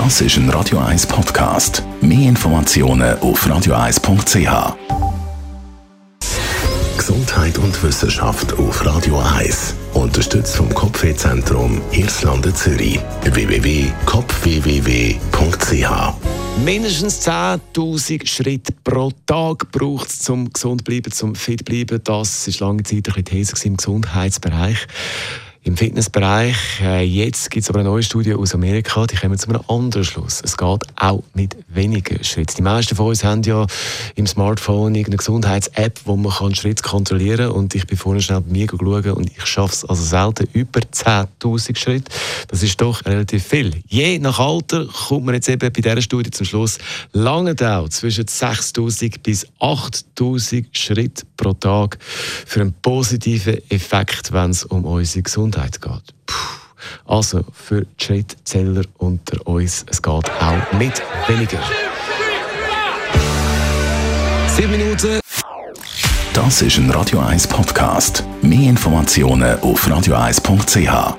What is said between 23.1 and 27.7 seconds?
bisschen These im Gesundheitsbereich im Fitnessbereich. Äh, jetzt gibt es